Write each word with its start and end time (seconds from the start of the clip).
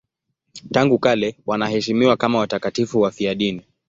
Tangu 0.71 0.99
kale 0.99 1.35
wanaheshimiwa 1.45 2.17
kama 2.17 2.39
watakatifu 2.39 3.01
wafiadini. 3.01 3.63